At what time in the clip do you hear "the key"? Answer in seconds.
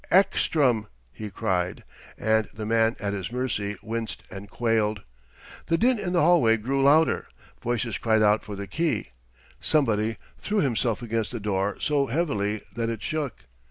8.55-9.11